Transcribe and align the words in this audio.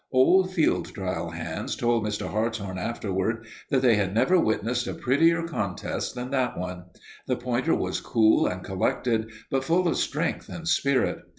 Old 0.11 0.49
field 0.51 0.91
trial 0.95 1.29
fans 1.29 1.75
told 1.75 2.03
Mr. 2.03 2.27
Hartshorn 2.31 2.79
afterward 2.79 3.45
that 3.69 3.83
they 3.83 3.97
had 3.97 4.15
never 4.15 4.39
witnessed 4.39 4.87
a 4.87 4.95
prettier 4.95 5.43
contest 5.43 6.15
than 6.15 6.31
that 6.31 6.57
one. 6.57 6.85
The 7.27 7.35
pointer 7.35 7.75
was 7.75 8.01
cool 8.01 8.47
and 8.47 8.63
collected, 8.63 9.29
but 9.51 9.63
full 9.63 9.87
of 9.87 9.97
strength 9.97 10.49
and 10.49 10.67
spirit. 10.67 11.19